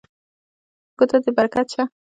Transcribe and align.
په 0.87 0.93
ګوتو 0.97 1.17
دې 1.23 1.31
برکت 1.37 1.67
شه 1.73 1.83